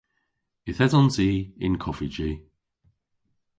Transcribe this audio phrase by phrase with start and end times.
[0.69, 1.31] Yth esons i
[1.63, 2.31] y'n koffiji.